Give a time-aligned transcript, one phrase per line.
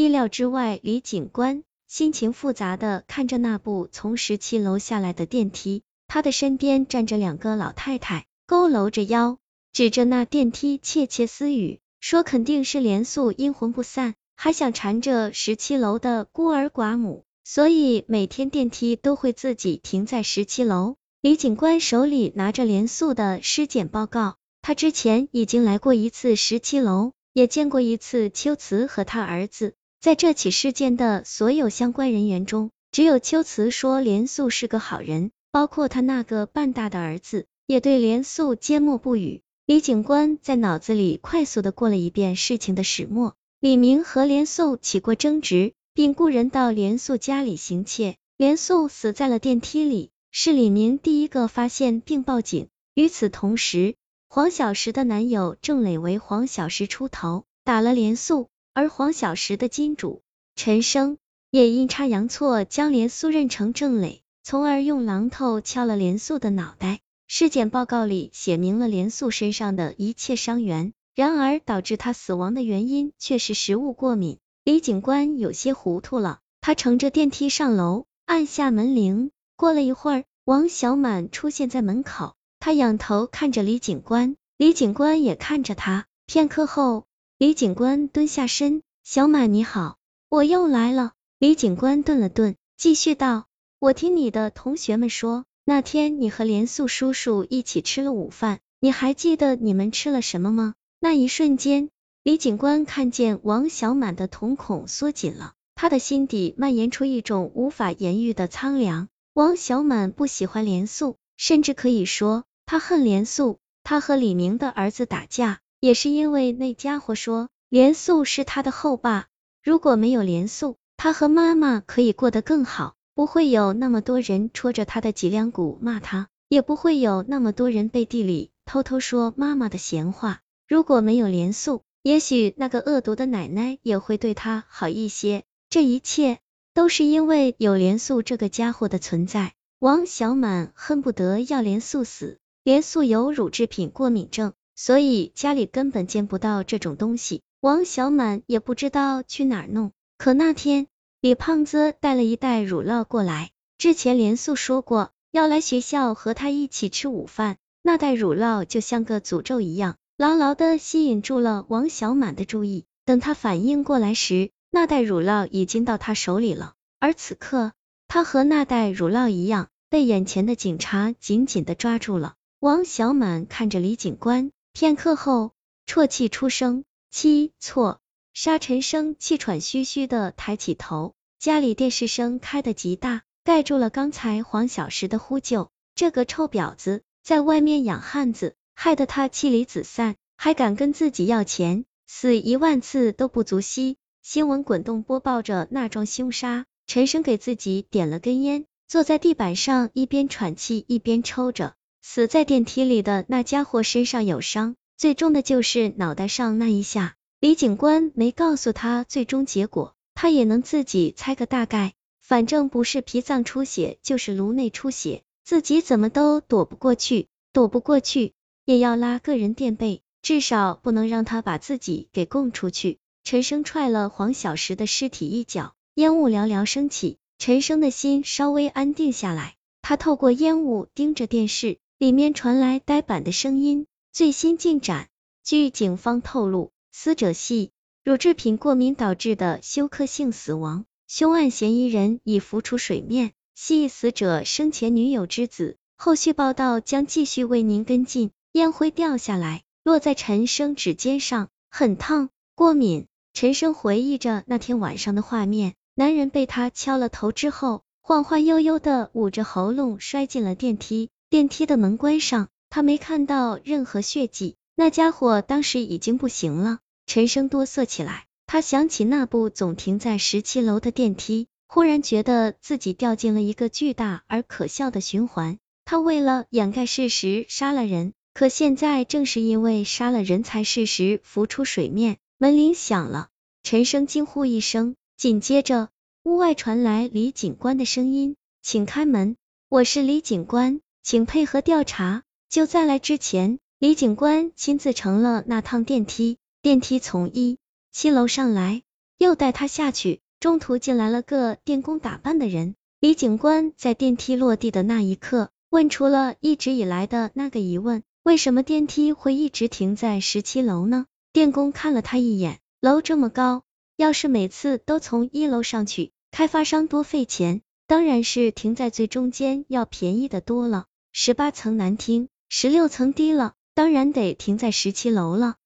[0.00, 9.36] 意料之外，李警官心情复杂的看着那部从十七楼下来的电梯，他的身边站着两个老太太，佝偻着腰，
[9.74, 20.96] 指着那电梯窃窃私语，说肯定是连素阴魂不散，还想缠着十七楼的孤儿寡母，所以每天电梯都会自己停在十七楼。
[21.20, 29.74] 李警官手里拿着连素的尸检报告，他之前已经来过一次十七楼，也见过一次秋瓷和他儿子。
[30.00, 39.42] 在这起事件的所有相关人员中，只有秋瓷说连素是个好人，包括他那个半大的儿子也对连素缄默不语。
[39.66, 52.68] 李警官在脑子里快速的过了一遍事情的始末：李明和连素起过争执，并雇人到连素家里行窃，连素死在了电梯里，是李明第一个发现并报警。
[52.94, 53.96] 与此同时，
[54.30, 58.48] 黄小石的男友郑磊为黄小石出头，打了连素。
[58.72, 60.22] 而黄小石的金主
[60.54, 61.18] 陈生
[61.50, 67.00] 也阴差阳错将连素认成郑磊，从而用榔头敲了连素的脑袋。
[67.26, 74.38] 尸检报告里写明了连素身上的一切伤源，然而导致他死亡的原因却是食物过敏。
[74.64, 79.30] 李警官有些糊涂了，他乘着电梯上楼，按下门铃。
[79.56, 86.06] 过了一会儿，王小满出现在门口，他仰头看着李警官，李警官也看着他。
[86.26, 87.04] 片刻后。
[87.40, 89.96] 李警官蹲下身，小满你好，
[90.28, 91.12] 我又来了。
[91.38, 93.46] 李警官顿了顿，继续道：
[93.78, 100.74] 我听你的同学们说，那天你和连素叔叔一起吃了午饭，你还记得你们吃了什么吗？
[101.00, 101.88] 那一瞬间，
[102.22, 109.08] 李警官看见王小满的瞳孔缩紧了，他的心底蔓延出一种无法言喻的苍凉。
[109.32, 113.56] 王小满不喜欢连素，甚至可以说他恨连素。
[113.82, 115.60] 他和李明的儿子打架。
[115.80, 119.28] 也是因为那家伙说连素是他的后爸，
[119.62, 130.40] 如果没有连素，他和妈妈可以过得更好，不会有那么多人戳着他的脊梁骨骂他，也不会有那么多人背地里偷偷说妈妈的闲话。
[130.68, 135.44] 如果没有连素，也许那个恶毒的奶奶也会对他好一些。
[135.70, 136.40] 这一切
[136.74, 139.54] 都是因为有连素这个家伙的存在。
[139.78, 142.38] 王小满恨不得要连素死。
[142.62, 144.52] 连素有乳制品过敏症。
[144.82, 149.92] 所以家里根本见不到这种东西，王小满也不知道去哪儿弄。
[150.16, 150.86] 可那天
[151.20, 162.86] 李胖子带了一袋乳酪过来，之前连素说过要来学校和他一起吃午饭，那袋乳酪就像个诅咒一样，牢牢的吸引住了王小满的注意。
[163.04, 167.72] 等他反应过来时，那袋乳酪已经到他手里了，而此刻
[168.08, 172.32] 他和那袋乳酪一样，被眼前的警察紧紧的抓住了。
[172.60, 174.50] 王小满看着李警官。
[174.72, 175.52] 片刻后，
[175.86, 178.00] 啜泣出声，七错。
[178.32, 185.70] 沙尘声气喘吁吁的抬起头，家里电视声开得极大，盖住了刚才黄小石的呼救。
[185.96, 193.98] 这个臭婊子在外面养汉子，害得他妻离子散，还敢跟自己要钱，死一万次都不足惜。
[194.22, 201.74] 新闻滚动播报着那桩凶杀，陈生给自己点了根烟，坐在地板上一边喘气一边抽着。
[202.02, 207.14] 死在电梯里的那家伙身上有伤，最重的就是脑袋上那一下。
[207.38, 211.92] 李警官没告诉他最终结果，他也能自己猜个大概。
[212.20, 218.34] 反正不是脾脏出血就是颅内出血，自己怎么都躲不过去，躲不过去
[218.64, 222.98] 也要拉个人垫背，至少不能让他把自己给供出去。
[223.24, 229.54] 陈生踹了黄小石的尸体一脚，烟雾寥寥升起，陈生的心稍微安定下来。
[229.82, 231.78] 他透过烟雾盯着电视。
[232.00, 233.86] 里面传来呆板的声音。
[234.10, 235.08] 最新进展，
[235.44, 237.72] 据警方透露，死者系
[238.02, 245.76] 乳制品过敏导致的休克性死亡，凶案嫌疑人已浮出水面，系死者生前女友之子。
[245.94, 248.30] 后续报道将继续为您跟进。
[248.52, 253.08] 烟灰掉下来，落在陈生指尖上，很烫，过敏。
[253.34, 261.10] 陈生回忆着那天晚上的画面，男人被他敲了头之后，晃晃悠悠的捂着喉咙摔进了电梯。
[261.30, 264.56] 电梯的门关上，他没看到任何血迹。
[264.74, 266.80] 那家伙当时已经不行了。
[267.06, 275.58] 陈生哆嗦起来，他想起那部总停在十七楼的电梯，忽然觉得自己掉进了一个巨大而可笑的循环。
[275.84, 282.16] 他为了掩盖事实杀了人，可现在正是因为杀了人才事实浮出水面。
[282.38, 283.28] 门铃响了，
[283.62, 285.90] 陈生惊呼一声，紧接着
[286.24, 289.36] 屋外传来李警官的声音：“请开门，
[289.68, 292.22] 我是李警官。”请配合调查。
[292.48, 297.58] 就在来之前，李警官亲自乘了那趟电梯，电梯从一
[297.92, 298.82] 七楼上来，
[299.18, 300.20] 又带他下去。
[300.40, 311.06] 中途进来了个电工打扮的人，李警官在电梯落地的那一刻，问出了一直以来的那个疑问：为什么电梯会一直停在十七楼呢？
[311.32, 313.62] 电工看了他一眼，楼这么高，
[313.96, 320.86] 要是每次都从一楼上去，开发商多费钱，当然是停在最中间要便宜的多了。
[321.12, 325.56] 十八层难听，十六层低了，当然得停在十七楼了。